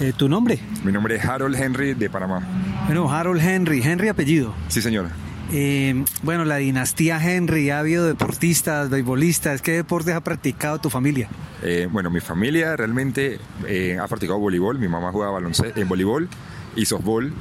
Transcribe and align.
Eh, 0.00 0.12
¿Tu 0.16 0.28
nombre? 0.28 0.60
Mi 0.84 0.92
nombre 0.92 1.16
es 1.16 1.24
Harold 1.24 1.56
Henry 1.60 1.94
de 1.94 2.08
Panamá. 2.08 2.40
Bueno, 2.86 3.10
Harold 3.10 3.42
Henry. 3.42 3.82
Henry 3.82 4.08
apellido. 4.08 4.54
Sí, 4.68 4.80
señora. 4.80 5.10
Eh, 5.50 6.04
bueno, 6.22 6.44
la 6.44 6.56
dinastía 6.56 7.18
Henry, 7.22 7.70
ha 7.70 7.80
habido 7.80 8.06
deportistas, 8.06 8.90
beisbolistas. 8.90 9.62
¿Qué 9.62 9.72
deportes 9.72 10.14
ha 10.14 10.20
practicado 10.20 10.78
tu 10.78 10.90
familia? 10.90 11.28
Eh, 11.62 11.88
bueno, 11.90 12.10
mi 12.10 12.20
familia 12.20 12.76
realmente 12.76 13.40
eh, 13.66 13.98
ha 14.00 14.06
practicado 14.06 14.38
voleibol. 14.38 14.78
Mi 14.78 14.88
mamá 14.88 15.10
jugaba 15.10 15.32
baloncesto, 15.32 15.80
en 15.80 15.88
voleibol 15.88 16.28
y 16.76 16.84
softball. 16.84 17.32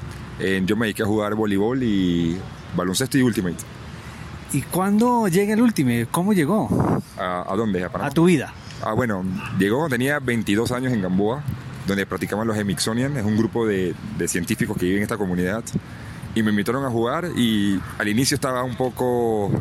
Yo 0.65 0.75
me 0.75 0.85
dediqué 0.85 1.01
a 1.01 1.07
jugar 1.07 1.33
voleibol 1.33 1.81
y 1.81 2.37
baloncesto 2.75 3.17
y 3.17 3.23
ultimate. 3.23 3.57
¿Y 4.53 4.61
cuándo 4.61 5.27
llega 5.27 5.53
el 5.53 5.61
último? 5.61 5.91
¿Cómo 6.11 6.31
llegó? 6.31 7.01
¿A, 7.17 7.51
a 7.51 7.55
dónde? 7.55 7.83
¿A 7.83 7.89
Panamá? 7.89 8.09
A 8.09 8.13
tu 8.13 8.25
vida. 8.25 8.53
Ah, 8.83 8.93
bueno, 8.93 9.23
llegó 9.57 9.77
cuando 9.77 9.95
tenía 9.95 10.19
22 10.19 10.71
años 10.71 10.93
en 10.93 11.01
Gamboa, 11.01 11.43
donde 11.87 12.05
practicaban 12.05 12.45
los 12.47 12.57
Hemixonian, 12.57 13.15
es 13.17 13.23
un 13.25 13.37
grupo 13.37 13.65
de, 13.65 13.95
de 14.17 14.27
científicos 14.27 14.77
que 14.77 14.85
viven 14.85 14.97
en 14.97 15.03
esta 15.03 15.17
comunidad. 15.17 15.63
Y 16.35 16.43
me 16.43 16.51
invitaron 16.51 16.85
a 16.85 16.89
jugar 16.89 17.29
y 17.35 17.79
al 17.97 18.07
inicio 18.07 18.35
estaba 18.35 18.63
un 18.63 18.75
poco... 18.75 19.51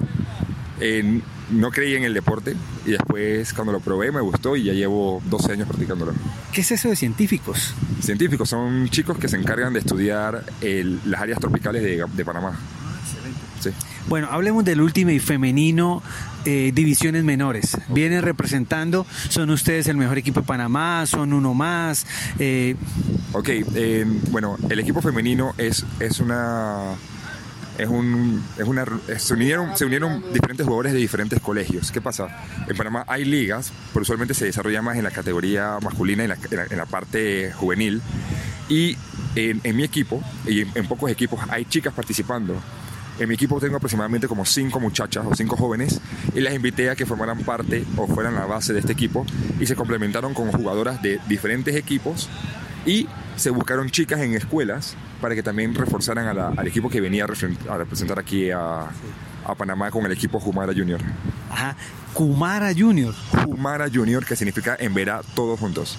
eh, 0.81 1.21
no 1.49 1.71
creía 1.71 1.97
en 1.97 2.03
el 2.03 2.13
deporte 2.13 2.57
y 2.85 2.91
después 2.91 3.53
cuando 3.53 3.73
lo 3.73 3.79
probé 3.79 4.11
me 4.11 4.21
gustó 4.21 4.57
y 4.57 4.65
ya 4.65 4.73
llevo 4.73 5.23
12 5.27 5.53
años 5.53 5.69
practicándolo. 5.69 6.13
¿Qué 6.53 6.63
es 6.63 6.73
eso 6.73 6.89
de 6.89 6.97
científicos? 6.97 7.73
Científicos 8.03 8.49
son 8.49 8.89
chicos 8.89 9.17
que 9.17 9.29
se 9.29 9.37
encargan 9.37 9.73
de 9.73 9.79
estudiar 9.79 10.43
el- 10.61 10.99
las 11.05 11.21
áreas 11.21 11.39
tropicales 11.39 11.85
de, 11.85 12.05
de 12.13 12.25
Panamá. 12.25 12.59
Sí. 13.61 13.71
Bueno, 14.09 14.29
hablemos 14.31 14.65
del 14.65 14.81
Ultimate 14.81 15.19
femenino, 15.21 16.03
eh, 16.45 16.71
divisiones 16.75 17.25
menores. 17.25 17.77
Vienen 17.89 18.23
representando, 18.23 19.05
son 19.29 19.51
ustedes 19.51 19.89
el 19.89 19.97
mejor 19.97 20.17
equipo 20.19 20.41
de 20.41 20.47
Panamá, 20.47 21.05
son 21.07 21.33
uno 21.33 21.55
más. 21.55 22.07
eh, 22.39 22.77
Ok, 23.33 23.49
eh, 23.75 24.07
bueno, 24.31 24.57
el 24.71 24.79
equipo 24.79 25.03
femenino 25.03 25.55
es, 25.59 25.85
es 26.01 26.21
una. 26.21 26.95
Es 27.79 27.89
un, 27.89 28.43
es 28.57 28.65
una, 28.65 28.87
se, 29.19 29.35
unieron, 29.35 29.77
se 29.77 29.85
unieron 29.85 30.25
diferentes 30.33 30.65
jugadores 30.65 30.95
de 30.95 30.99
diferentes 30.99 31.39
colegios. 31.41 31.93
¿Qué 31.93 32.01
pasa? 32.01 32.29
En 32.67 32.75
Panamá 32.75 33.05
hay 33.07 33.27
ligas, 33.27 33.71
pero 33.93 34.01
usualmente 34.01 34.33
se 34.33 34.47
desarrolla 34.47 34.81
más 34.81 34.97
en 34.97 35.05
la 35.05 35.11
categoría 35.11 35.77
masculina, 35.83 36.23
en 36.23 36.31
la, 36.31 36.37
en 36.51 36.57
la- 36.57 36.65
en 36.71 36.77
la 36.79 36.87
parte 36.87 37.53
juvenil. 37.53 38.01
Y 38.71 38.97
en, 39.35 39.61
en 39.63 39.77
mi 39.77 39.83
equipo, 39.85 40.23
y 40.47 40.63
en, 40.63 40.71
en 40.75 40.87
pocos 40.87 41.11
equipos, 41.11 41.39
hay 41.51 41.67
chicas 41.67 41.93
participando. 41.93 42.55
En 43.19 43.29
mi 43.29 43.35
equipo 43.35 43.59
tengo 43.61 43.77
aproximadamente 43.77 44.29
como 44.29 44.45
cinco 44.45 44.79
muchachas 44.79 45.25
o 45.27 45.35
cinco 45.35 45.57
jóvenes 45.57 46.01
y 46.35 46.41
las 46.41 46.55
invité 46.55 46.91
a 46.91 46.97
que 46.97 47.07
formaran 47.07 47.39
parte 47.41 47.85
o 47.97 48.07
fueran 48.07 48.35
la 48.35 48.45
base 48.45 48.73
de 48.75 48.81
este 48.81 48.93
equipo 48.93 49.25
y 49.59 49.67
se 49.67 49.75
complementaron 49.75 50.35
con 50.35 50.53
jugadoras 50.53 51.01
de 51.03 51.19
diferentes 51.27 51.75
equipos 51.77 52.29
y 52.85 53.09
se 53.37 53.51
buscaron 53.51 53.89
chicas 53.91 54.21
en 54.21 54.35
escuelas 54.35 54.97
para 55.21 55.35
que 55.35 55.43
también 55.43 55.75
reforzaran 55.75 56.27
a 56.27 56.35
la- 56.35 56.49
al 56.57 56.67
equipo 56.69 56.91
que 56.91 57.01
venía 57.01 57.25
a, 57.25 57.77
representar 57.79 58.19
aquí 58.19 58.51
a, 58.51 58.81
a 59.47 59.55
Panamá 59.57 59.91
con 59.91 60.05
el 60.05 60.13
equipo 60.13 60.39
Jumara 60.39 60.73
Junior. 60.75 61.01
ajá, 61.51 61.75
Kumara 62.13 62.73
Junior, 62.77 63.15
Jumara 63.45 63.89
Junior, 63.93 64.25
que 64.27 64.37
significa 64.37 64.77
en 64.79 64.93
verá 64.95 65.23
todos 65.35 65.59
juntos. 65.59 65.99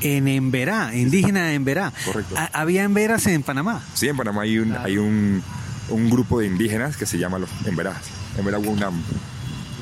en 0.00 0.28
Emberá, 0.28 0.94
indígena 0.94 1.46
de 1.46 1.54
Emberá. 1.54 1.92
Correcto. 2.04 2.34
Ha- 2.36 2.50
¿Había 2.60 2.84
Emberas 2.84 3.26
en 3.26 3.42
Panamá? 3.42 3.82
Sí, 3.94 4.08
en 4.08 4.16
Panamá 4.16 4.42
hay 4.42 4.58
un, 4.58 4.72
hay 4.76 4.96
un, 4.98 5.42
un 5.90 6.10
grupo 6.10 6.40
de 6.40 6.46
indígenas 6.46 6.96
que 6.96 7.06
se 7.06 7.18
llama 7.18 7.38
los 7.38 7.50
Emberá, 7.66 7.94
Emberá 8.36 8.58
Wunam. 8.58 8.94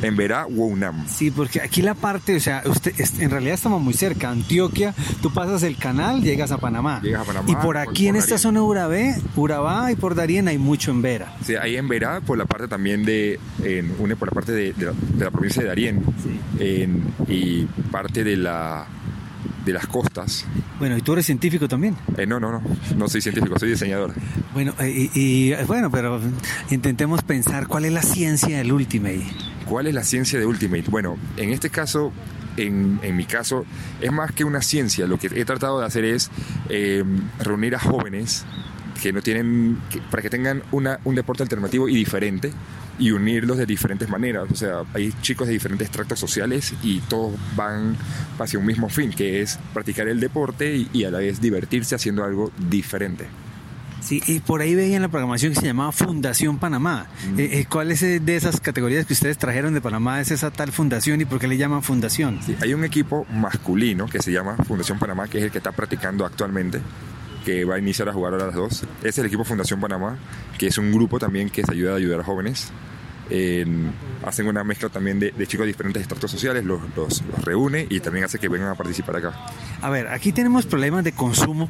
Emberá 0.03 0.45
Wunam. 0.47 1.07
Sí, 1.09 1.31
porque 1.31 1.63
aquí 1.63 1.81
la 1.81 1.95
parte, 1.95 2.37
o 2.37 2.41
sea, 2.41 2.63
usted, 2.67 2.93
en 3.19 3.31
realidad 3.31 3.55
estamos 3.55 3.81
muy 3.81 3.95
cerca. 3.95 4.29
Antioquia, 4.29 4.95
tú 5.23 5.33
pasas 5.33 5.63
el 5.63 5.79
canal, 5.79 6.21
llegas 6.23 6.53
a 6.53 6.59
Panamá. 6.59 7.01
Llegas 7.03 7.23
a 7.23 7.25
Panamá, 7.25 7.49
y 7.51 7.57
por 7.57 7.79
aquí 7.79 8.05
por 8.05 8.11
en 8.11 8.17
esta 8.17 8.35
Darién. 8.35 8.39
zona 8.41 8.61
de 8.61 8.67
Urabé, 8.67 9.15
Urabá 9.37 9.91
y 9.91 9.97
por 9.97 10.15
Darien 10.15 10.49
hay 10.49 10.59
mucho 10.59 10.91
Embera. 10.91 11.35
Sí, 11.43 11.55
hay 11.57 11.77
en 11.77 11.89
Verá 11.89 12.21
por 12.21 12.37
la 12.37 12.45
parte 12.45 12.69
también 12.69 13.07
de, 13.07 13.41
en, 13.65 13.91
une 13.99 14.17
por 14.17 14.29
la 14.29 14.35
parte 14.35 14.53
de, 14.53 14.75
de 14.75 14.85
la, 14.85 14.93
de 14.93 15.25
la 15.25 15.31
provincia 15.31 15.63
de 15.63 15.69
Darién 15.69 16.03
en- 16.59 17.03
y 17.27 17.65
parte 17.91 18.23
de 18.23 18.37
la 18.37 18.87
de 19.67 19.73
las 19.75 19.87
costas. 19.87 20.47
Bueno, 20.79 20.97
y 20.97 21.03
tú 21.03 21.13
eres 21.13 21.27
científico 21.27 21.69
también. 21.69 21.95
Eh, 22.17 22.25
no, 22.27 22.41
no, 22.41 22.51
no, 22.53 22.63
no 22.97 23.09
soy 23.09 23.21
científico, 23.21 23.59
soy 23.59 23.71
diseñador. 23.71 24.15
Bueno, 24.55 24.73
eh, 24.81 25.11
y, 25.15 25.51
y, 25.53 25.55
bueno, 25.67 25.91
pero 25.91 26.19
intentemos 26.71 27.23
pensar 27.23 27.67
cuál 27.67 27.85
es 27.85 27.93
la 27.93 28.03
ciencia 28.03 28.57
del 28.59 28.73
Ultimate. 28.73 29.27
¿Cuál 29.69 29.89
es 29.89 29.95
la 29.95 30.05
ciencia 30.05 30.39
de 30.39 30.47
Ultimate? 30.47 30.85
Bueno, 30.89 31.19
en 31.37 31.51
este 31.51 31.69
caso, 31.69 32.13
en, 32.57 33.01
en 33.03 33.17
mi 33.17 33.25
caso, 33.27 33.67
es 34.01 34.13
más 34.13 34.31
que 34.33 34.45
una 34.45 34.63
ciencia. 34.63 35.07
Lo 35.07 35.19
que 35.19 35.27
he 35.27 35.45
tratado 35.45 35.81
de 35.81 35.87
hacer 35.87 36.05
es 36.05 36.31
eh, 36.69 37.03
reunir 37.41 37.75
a 37.75 37.81
jóvenes 37.81 38.45
que 39.03 39.13
no 39.13 39.21
tienen, 39.21 39.79
que- 39.91 40.01
para 40.01 40.23
que 40.23 40.31
tengan 40.31 40.63
una, 40.73 41.01
un 41.05 41.15
deporte 41.17 41.43
alternativo 41.43 41.89
y 41.89 41.95
diferente 41.97 42.53
y 42.99 43.11
unirlos 43.11 43.59
de 43.59 43.67
diferentes 43.67 44.09
maneras. 44.09 44.47
O 44.51 44.55
sea, 44.55 44.83
hay 44.95 45.13
chicos 45.23 45.47
de 45.47 45.55
diferentes 45.55 45.91
tractos 45.91 46.19
sociales 46.19 46.75
y 46.83 47.01
todos 47.01 47.35
van 47.57 47.97
hacia 48.39 48.59
un 48.59 48.67
mismo 48.67 48.89
fin, 48.89 49.11
que 49.11 49.43
es 49.43 49.59
practicar 49.73 50.09
el 50.09 50.21
deporte 50.21 50.77
y, 50.77 50.89
y 50.93 51.05
a 51.05 51.11
la 51.11 51.19
vez 51.19 51.41
divertirse 51.41 51.95
haciendo 51.95 52.25
algo 52.25 52.53
diferente. 52.71 53.27
Sí, 54.07 54.23
y 54.29 54.39
por 54.39 54.61
ahí 54.61 54.77
veía 54.77 54.95
en 54.95 55.03
la 55.03 55.09
programación 55.09 55.53
que 55.53 55.59
se 55.59 55.67
llamaba 55.67 55.91
Fundación 55.91 56.59
Panamá. 56.59 57.09
Eh, 57.37 57.49
eh, 57.53 57.67
¿Cuál 57.69 57.91
es 57.91 58.03
de 58.03 58.37
esas 58.37 58.61
categorías 58.61 59.05
que 59.05 59.15
ustedes 59.15 59.37
trajeron 59.37 59.75
de 59.75 59.81
Panamá? 59.81 60.21
¿Es 60.21 60.31
esa 60.31 60.53
tal 60.53 60.71
fundación 60.71 61.21
y 61.21 61.25
por 61.25 61.41
qué 61.41 61.49
le 61.49 61.57
llaman 61.57 61.83
fundación? 61.83 62.39
Sí, 62.47 62.57
hay 62.63 62.73
un 62.73 62.85
equipo 62.85 63.27
masculino 63.33 64.07
que 64.07 64.23
se 64.23 64.31
llama 64.31 64.57
Fundación 64.59 65.01
Panamá, 65.01 65.27
que 65.27 65.39
es 65.39 65.45
el 65.45 65.51
que 65.51 65.59
está 65.59 65.73
practicando 65.73 66.25
actualmente, 66.25 66.81
que 67.47 67.65
va 67.65 67.77
a 67.77 67.79
iniciar 67.79 68.09
a 68.09 68.13
jugar 68.13 68.35
a 68.35 68.39
las 68.39 68.55
dos. 68.55 68.85
Es 69.05 69.17
el 69.19 69.27
equipo 69.27 69.45
Fundación 69.45 69.81
Panamá, 69.81 70.19
que 70.59 70.67
es 70.67 70.77
un 70.79 70.91
grupo 70.93 71.19
también 71.21 71.49
que 71.49 71.63
se 71.65 71.71
ayuda 71.73 71.93
a 71.93 71.97
ayudar 71.97 72.21
a 72.21 72.25
jóvenes. 72.25 72.73
En- 73.31 73.93
hacen 74.25 74.47
una 74.49 74.63
mezcla 74.65 74.89
también 74.89 75.19
de, 75.21 75.31
de 75.31 75.47
chicos 75.47 75.65
de 75.65 75.69
diferentes 75.69 76.03
estratos 76.03 76.31
sociales, 76.31 76.65
los, 76.65 76.81
los- 76.97 77.23
los 77.23 77.45
reúne 77.45 77.87
y 77.89 78.01
también 78.01 78.25
hace 78.25 78.39
que 78.41 78.49
vengan 78.49 78.69
a 78.71 78.75
participar 78.75 79.17
acá. 79.17 79.47
A 79.81 79.91
ver, 79.91 80.09
aquí 80.09 80.33
tenemos 80.33 80.67
problemas 80.67 81.05
de 81.05 81.13
consumo 81.13 81.69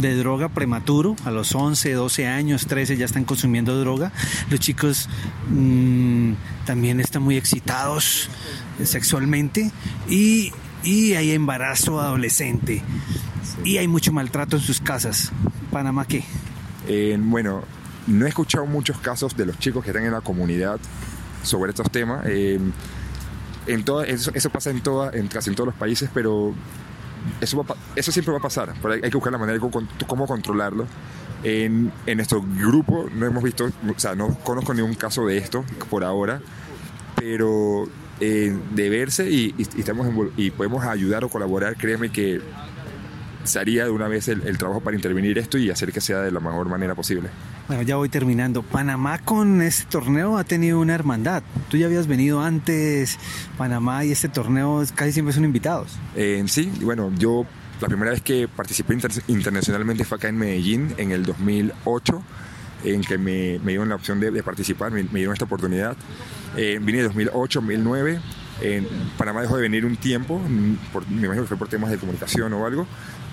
de 0.00 0.14
droga 0.16 0.48
prematuro. 0.48 1.16
A 1.24 1.30
los 1.32 1.52
11, 1.54 1.92
12 1.92 2.26
años, 2.28 2.66
13 2.66 2.96
ya 2.96 3.04
están 3.06 3.24
consumiendo 3.24 3.78
droga. 3.80 4.12
Los 4.50 4.60
chicos 4.60 5.08
mm, 5.50 6.32
también 6.64 7.00
están 7.00 7.22
muy 7.22 7.36
excitados 7.36 8.28
eh, 8.80 8.86
sexualmente 8.86 9.70
y, 10.08 10.52
y 10.84 11.14
hay 11.14 11.32
embarazo 11.32 12.00
adolescente. 12.00 12.82
Y 13.64 13.78
hay 13.78 13.88
mucho 13.88 14.12
maltrato 14.12 14.56
en 14.56 14.62
sus 14.62 14.80
casas. 14.80 15.32
¿Panamá 15.70 16.06
qué? 16.06 16.24
En- 16.86 17.30
bueno, 17.30 17.62
no 18.06 18.26
he 18.26 18.28
escuchado 18.28 18.66
muchos 18.66 18.98
casos 18.98 19.36
de 19.36 19.46
los 19.46 19.58
chicos 19.58 19.84
que 19.84 19.90
están 19.90 20.04
en 20.04 20.12
la 20.12 20.20
comunidad 20.20 20.78
sobre 21.42 21.70
estos 21.70 21.90
temas. 21.90 22.26
En- 22.26 22.72
en 23.66 23.84
toda- 23.84 24.06
eso, 24.06 24.30
eso 24.34 24.48
pasa 24.50 24.70
en, 24.70 24.80
toda, 24.80 25.10
en 25.12 25.28
casi 25.28 25.50
en 25.50 25.56
todos 25.56 25.66
los 25.68 25.74
países, 25.76 26.08
pero 26.14 26.54
eso, 27.40 27.62
va 27.62 27.76
eso 27.96 28.10
siempre 28.12 28.32
va 28.32 28.38
a 28.38 28.42
pasar. 28.42 28.72
Pero 28.80 28.94
hay, 28.94 29.00
hay 29.04 29.10
que 29.10 29.16
buscar 29.16 29.32
la 29.32 29.38
manera 29.38 29.54
de 29.58 29.60
cómo, 29.60 29.86
cómo 30.06 30.26
controlarlo. 30.26 30.86
En, 31.44 31.92
en 32.06 32.16
nuestro 32.16 32.42
grupo 32.42 33.06
no 33.14 33.24
hemos 33.26 33.42
visto, 33.44 33.66
o 33.66 33.98
sea, 34.00 34.14
no 34.16 34.34
conozco 34.40 34.74
ningún 34.74 34.94
caso 34.94 35.24
de 35.26 35.36
esto 35.38 35.64
por 35.88 36.02
ahora, 36.02 36.40
pero 37.14 37.88
eh, 38.20 38.56
de 38.74 38.88
verse 38.90 39.30
y, 39.30 39.54
y- 39.56 39.66
y 39.76 39.80
estamos 39.80 40.08
y 40.36 40.50
podemos 40.50 40.84
ayudar 40.84 41.22
o 41.24 41.28
colaborar, 41.28 41.76
créeme 41.76 42.10
que 42.10 42.40
se 43.48 43.58
haría 43.58 43.84
de 43.84 43.90
una 43.90 44.06
vez 44.08 44.28
el, 44.28 44.42
el 44.46 44.56
trabajo 44.58 44.80
para 44.80 44.94
intervenir 44.96 45.38
esto 45.38 45.58
y 45.58 45.70
hacer 45.70 45.92
que 45.92 46.00
sea 46.00 46.20
de 46.20 46.30
la 46.30 46.40
mejor 46.40 46.68
manera 46.68 46.94
posible. 46.94 47.28
Bueno, 47.66 47.82
ya 47.82 47.96
voy 47.96 48.08
terminando. 48.08 48.62
Panamá 48.62 49.18
con 49.18 49.60
este 49.62 49.84
torneo 49.90 50.38
ha 50.38 50.44
tenido 50.44 50.78
una 50.80 50.94
hermandad. 50.94 51.42
Tú 51.70 51.76
ya 51.76 51.86
habías 51.86 52.06
venido 52.06 52.40
antes, 52.42 53.18
Panamá, 53.56 54.04
y 54.04 54.12
este 54.12 54.28
torneo 54.28 54.84
casi 54.94 55.12
siempre 55.12 55.32
son 55.34 55.44
invitados. 55.44 55.96
Eh, 56.14 56.44
sí, 56.46 56.70
bueno, 56.82 57.10
yo 57.18 57.44
la 57.80 57.88
primera 57.88 58.10
vez 58.12 58.22
que 58.22 58.48
participé 58.48 58.94
inter- 58.94 59.10
internacionalmente 59.28 60.04
fue 60.04 60.16
acá 60.18 60.28
en 60.28 60.36
Medellín 60.38 60.94
en 60.98 61.10
el 61.12 61.24
2008, 61.24 62.22
en 62.84 63.00
que 63.02 63.18
me, 63.18 63.58
me 63.64 63.72
dieron 63.72 63.88
la 63.88 63.96
opción 63.96 64.20
de, 64.20 64.30
de 64.30 64.42
participar, 64.42 64.92
me, 64.92 65.02
me 65.04 65.18
dieron 65.20 65.32
esta 65.32 65.44
oportunidad. 65.46 65.96
Eh, 66.56 66.78
vine 66.82 66.98
de 66.98 67.04
2008, 67.04 67.60
2009. 67.60 68.20
En 68.60 68.88
Panamá 69.16 69.40
dejó 69.42 69.54
de 69.56 69.62
venir 69.62 69.84
un 69.86 69.96
tiempo, 69.96 70.38
mm, 70.40 70.92
por- 70.92 71.08
me 71.08 71.26
imagino 71.26 71.42
que 71.42 71.48
fue 71.48 71.56
por 71.56 71.68
temas 71.68 71.90
de 71.90 71.98
comunicación 71.98 72.52
o 72.54 72.66
algo, 72.66 72.86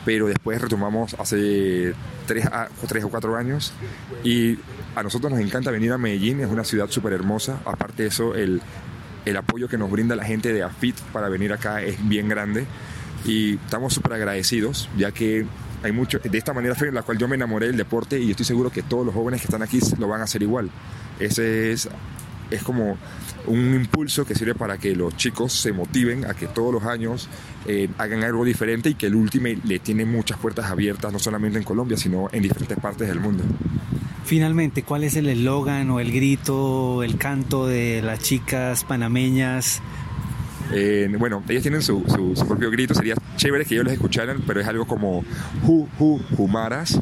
pero 0.05 0.27
después 0.27 0.61
retomamos 0.61 1.15
hace 1.15 1.93
tres, 2.27 2.45
a- 2.45 2.69
tres 2.87 3.03
o 3.03 3.09
cuatro 3.09 3.35
años. 3.35 3.73
Y 4.23 4.57
a 4.95 5.03
nosotros 5.03 5.31
nos 5.31 5.41
encanta 5.41 5.71
venir 5.71 5.91
a 5.91 5.97
Medellín, 5.97 6.39
es 6.39 6.47
una 6.47 6.63
ciudad 6.63 6.87
súper 6.89 7.13
hermosa, 7.13 7.59
aparte 7.65 8.03
de 8.03 8.09
eso, 8.09 8.35
el, 8.35 8.61
el 9.25 9.37
apoyo 9.37 9.67
que 9.67 9.77
nos 9.77 9.89
brinda 9.91 10.15
la 10.15 10.23
gente 10.23 10.53
de 10.53 10.63
AFIT 10.63 10.95
para 11.11 11.27
venir 11.27 11.51
acá 11.51 11.81
es 11.81 11.97
bien 12.07 12.29
grande. 12.29 12.65
Y 13.25 13.55
estamos 13.55 13.93
súper 13.93 14.13
agradecidos, 14.13 14.87
ya 14.97 15.11
que 15.11 15.45
hay 15.83 15.91
mucho, 15.91 16.19
de 16.19 16.37
esta 16.37 16.53
manera 16.53 16.75
fue 16.75 16.91
la 16.91 17.01
cual 17.01 17.17
yo 17.17 17.27
me 17.27 17.35
enamoré 17.35 17.67
del 17.67 17.77
deporte 17.77 18.19
y 18.19 18.31
estoy 18.31 18.45
seguro 18.45 18.69
que 18.71 18.83
todos 18.83 19.05
los 19.05 19.15
jóvenes 19.15 19.41
que 19.41 19.47
están 19.47 19.63
aquí 19.63 19.79
lo 19.97 20.07
van 20.07 20.21
a 20.21 20.25
hacer 20.25 20.43
igual. 20.43 20.69
Ese 21.19 21.71
es 21.71 21.89
es 22.51 22.63
como 22.63 22.97
un 23.47 23.75
impulso 23.75 24.25
que 24.25 24.35
sirve 24.35 24.55
para 24.55 24.77
que 24.77 24.95
los 24.95 25.15
chicos 25.15 25.53
se 25.53 25.71
motiven 25.71 26.25
a 26.25 26.33
que 26.33 26.47
todos 26.47 26.73
los 26.73 26.83
años 26.83 27.29
eh, 27.67 27.89
hagan 27.97 28.23
algo 28.23 28.43
diferente 28.43 28.89
y 28.89 28.95
que 28.95 29.07
el 29.07 29.15
Ultimate 29.15 29.59
le 29.63 29.79
tiene 29.79 30.05
muchas 30.05 30.37
puertas 30.37 30.65
abiertas, 30.65 31.11
no 31.11 31.19
solamente 31.19 31.57
en 31.57 31.63
Colombia, 31.63 31.97
sino 31.97 32.27
en 32.31 32.43
diferentes 32.43 32.77
partes 32.79 33.07
del 33.07 33.19
mundo. 33.19 33.43
Finalmente, 34.25 34.83
¿cuál 34.83 35.03
es 35.03 35.15
el 35.15 35.29
eslogan 35.29 35.89
o 35.91 35.99
el 35.99 36.11
grito, 36.11 37.03
el 37.03 37.17
canto 37.17 37.67
de 37.67 38.01
las 38.01 38.19
chicas 38.19 38.83
panameñas? 38.83 39.81
Eh, 40.73 41.13
bueno, 41.19 41.43
ellas 41.47 41.61
tienen 41.61 41.83
su, 41.83 42.03
su, 42.07 42.35
su, 42.35 42.47
propio 42.47 42.71
grito, 42.71 42.95
sería 42.95 43.13
chévere 43.35 43.65
que 43.65 43.75
ellos 43.75 43.85
los 43.85 43.93
escucharan, 43.93 44.41
pero 44.47 44.61
es 44.61 44.67
algo 44.67 44.87
como 44.87 45.23
Ju, 45.63 45.87
Ju, 45.99 46.19
Jumaras 46.35 46.99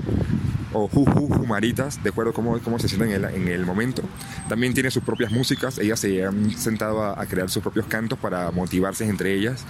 o 0.73 0.87
Ju, 0.87 1.05
Ju, 1.05 1.27
Jumaritas, 1.27 2.03
de 2.03 2.09
acuerdo 2.09 2.31
a 2.31 2.33
cómo, 2.33 2.59
cómo 2.59 2.79
se 2.79 2.87
sienten 2.87 3.11
en 3.11 3.25
el, 3.25 3.35
en 3.35 3.47
el, 3.47 3.65
momento. 3.65 4.01
También 4.49 4.73
tienen 4.73 4.91
sus 4.91 5.03
propias 5.03 5.31
músicas, 5.31 5.77
ellas 5.77 5.99
se 5.99 6.25
han 6.25 6.51
sentado 6.51 7.03
a, 7.03 7.21
a 7.21 7.25
crear 7.25 7.49
sus 7.49 7.61
propios 7.61 7.85
cantos 7.85 8.19
para 8.19 8.51
motivarse 8.51 9.07
entre 9.07 9.33
ellas. 9.33 9.63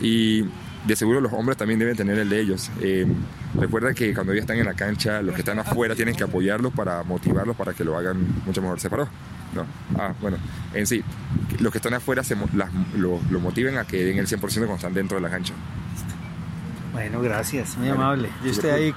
Y 0.00 0.44
de 0.86 0.96
seguro 0.96 1.20
los 1.20 1.32
hombres 1.32 1.58
también 1.58 1.78
deben 1.78 1.96
tener 1.96 2.18
el 2.18 2.28
de 2.28 2.40
ellos. 2.40 2.70
Eh, 2.80 3.06
recuerda 3.54 3.92
que 3.94 4.14
cuando 4.14 4.32
ellos 4.32 4.42
están 4.42 4.58
en 4.58 4.64
la 4.64 4.74
cancha, 4.74 5.22
los 5.22 5.34
que 5.34 5.40
están 5.40 5.58
afuera 5.58 5.94
tienen 5.94 6.14
que 6.14 6.24
apoyarlos 6.24 6.72
para 6.72 7.02
motivarlos 7.02 7.56
para 7.56 7.74
que 7.74 7.84
lo 7.84 7.96
hagan 7.96 8.26
mucho 8.46 8.62
mejor. 8.62 8.80
¿Se 8.80 8.88
paró? 8.88 9.08
No. 9.54 9.66
Ah, 9.98 10.12
bueno, 10.20 10.36
en 10.74 10.86
sí, 10.86 11.02
los 11.60 11.72
que 11.72 11.78
están 11.78 11.94
afuera 11.94 12.22
se, 12.22 12.36
las, 12.54 12.70
lo, 12.96 13.20
lo, 13.30 13.40
motiven 13.40 13.78
a 13.78 13.84
que 13.84 14.04
den 14.04 14.18
el 14.18 14.26
100% 14.26 14.38
cuando 14.40 14.74
están 14.76 14.94
dentro 14.94 15.16
de 15.16 15.22
la 15.22 15.30
cancha. 15.30 15.54
Bueno, 16.92 17.20
gracias, 17.22 17.76
muy 17.76 17.88
vale. 17.88 18.00
amable. 18.00 18.28
Yo 18.44 18.50
estoy 18.50 18.70
ahí 18.70 18.92